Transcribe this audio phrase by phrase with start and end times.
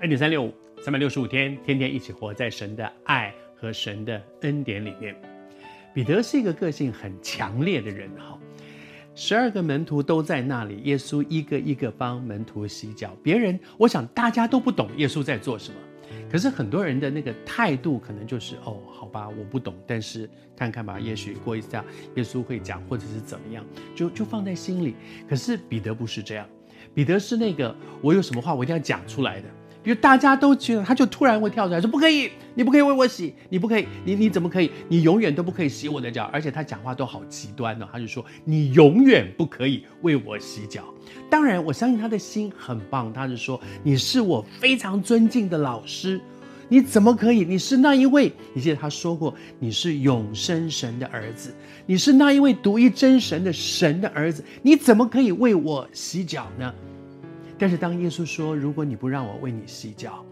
[0.00, 5.14] 恩典三六五，三百六十五天，天天一起活在神的爱和神的恩典里面。
[5.92, 8.38] 彼得是一个个性很强烈的人哈，
[9.14, 13.14] 十二个门徒都在那里，耶稣一个一个帮门徒洗脚。
[13.22, 15.76] 别人，我想大家都不懂耶稣在做什么，
[16.32, 23.62] 可是很多人的那个态度可能就是哦，好吧，我不懂，但是看看吧，也许过一下耶稣会讲，或者是怎么样，
[23.94, 24.96] 就就放在心里。
[25.28, 26.48] 可是彼得不是这样，
[26.94, 29.48] 彼得是那个我有什么话我一定要讲出来的。
[29.82, 34.70] 比如大家都觉得，他就突然会跳出来说：“不可以，你不可以为我洗，你不可以，你你怎么可以？
[34.88, 40.84] 你永远都不可以洗我的脚。”而且他讲话都好极端哦，他就说：“你永远不可以为我洗脚。”
[41.30, 46.20] 当然，我相信他的心很棒，他是说：“你是我非常尊敬的老师，
[46.68, 47.44] 你怎么可以？
[47.44, 51.54] 你是那一位，你记得他说过，你是永生神的儿子，
[51.86, 56.70] 你是那一位独一真神的神的儿子，你怎么可以为我洗脚呢？”
[57.60, 60.24] 但是当耶稣说：“如果你不让我为你洗脚，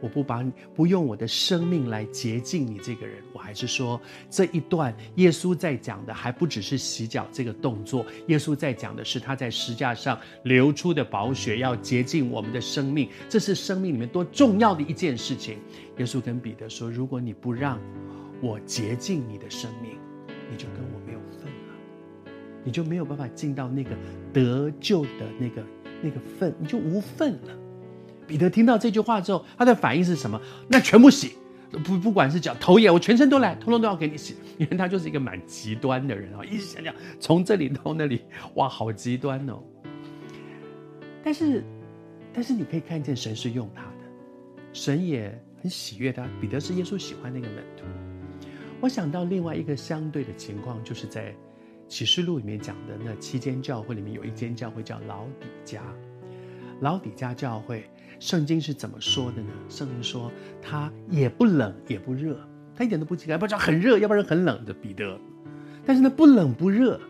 [0.00, 15.58] 我不把你不用我的生命来洁净你这个人，我还是说这一段耶稣在讲的还不只是洗脚这个动作，耶稣在讲的是他在十架上流出的宝血要洁净我们的生命，这是生命里面多重要的一件事情。”
[15.98, 17.78] 耶稣跟彼得说：“如果你不让
[18.40, 19.98] 我洁净你的生命，
[20.50, 22.32] 你就跟我没有份了，
[22.64, 23.90] 你就没有办法进到那个
[24.32, 25.62] 得救的那个。”
[26.02, 27.56] 那个份你就无份了。
[28.26, 30.40] 彼得听到这句话之后，他的反应是什么？
[30.68, 31.32] 那全部洗，
[31.84, 34.36] 不不管是脚头也，我全身都来，通通都要给你洗。
[34.58, 38.22] 因为他就是一个蛮极端的人啊，一直想想从这里到那里，
[38.54, 39.58] 哇，好极端哦。
[41.24, 41.64] 但是，
[42.32, 46.26] 但是你可以看见神是用他的，神也很喜悦他。
[46.40, 47.84] 彼得是耶稣喜欢那个门徒。
[48.80, 51.34] 我想到另外一个相对的情况，就是在。
[51.88, 55.82] 启示录里面讲的那七间教会里面有一间教会叫老底家，
[56.80, 57.88] 老底家教会，
[58.20, 59.50] 圣经是怎么说的呢？
[59.70, 62.38] 圣经说它也不冷也不热，
[62.76, 65.18] 它一点都不奇怪，要不然很热，要不然很冷的彼得，
[65.86, 67.00] 但是呢不冷不热，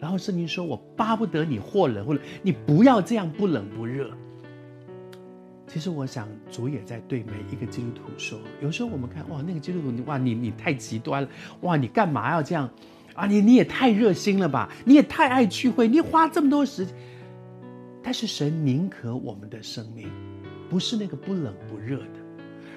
[0.00, 4.10] 然后圣经说我巴不得你或冷或冷，你不要这样不冷不热。
[5.66, 11.28] 其实我想主也在对每一个基督徒说，有时候我们看哇那个基督徒哇你你太极端了，
[11.60, 12.70] 哇你干嘛要这样？
[13.14, 14.70] 啊，你你也太热心了吧！
[14.84, 16.94] 你也太爱聚会，你花这么多时间。
[18.02, 20.10] 但是神宁可我们的生命，
[20.68, 22.20] 不是那个不冷不热的，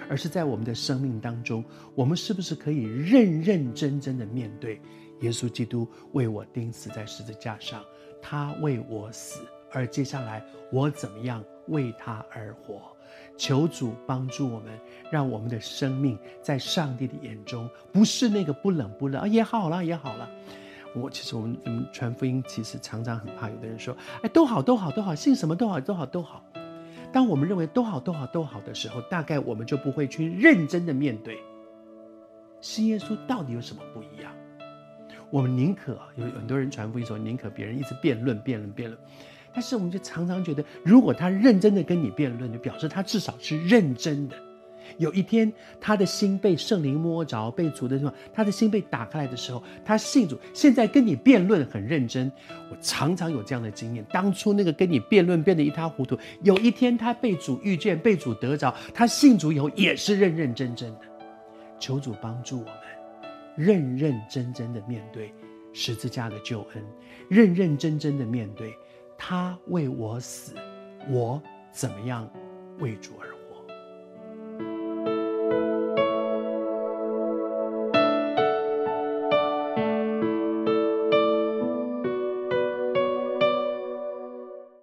[0.07, 1.63] 而是在我们的生命当中，
[1.95, 4.79] 我们是不是可以认认真真的面对
[5.21, 7.83] 耶稣基督为我钉死在十字架上，
[8.21, 12.81] 他为我死，而接下来我怎么样为他而活？
[13.37, 14.77] 求主帮助我们，
[15.11, 20.29] 让我们的生命在上帝的眼中不是那个不冷不热啊，也好了也好了。
[20.95, 26.43] 我其实我们我们传福音，其实常常很怕有的人说，哎，都好都好都好，信什么都好都好都好。
[27.13, 31.37] 当我们认为都好都好都好的时候，大概我们就不会去认真的面对
[32.59, 34.33] 信耶稣到底有什么不一样。
[35.29, 38.99] 我们宁可有很多人传福音说，宁可别人一直辩论辩论辩论。
[39.53, 44.35] 但是我们就常常觉得，如果他认真的跟你辩论，就表示他至少是认真的。
[44.97, 50.39] 有一天，他的心被圣灵摸着，被主的什么，他的心被打开来的时候，他信主。
[50.53, 52.31] 现在跟你辩论很认真，
[52.71, 54.05] 我常常有这样的经验。
[54.11, 61.01] 当初那个跟你辩论辩得一塌糊涂，有一天他被主遇见，被主得着，他信主以后也是认认真真的。
[61.79, 62.75] 求主帮助我们，
[63.55, 65.33] 认认真真的面对
[65.73, 66.83] 十字架的救恩，
[67.29, 68.73] 认认真真的面对。
[69.17, 70.53] 他为我死，
[71.09, 71.41] 我
[71.71, 72.29] 怎么样
[72.79, 73.36] 为主而活？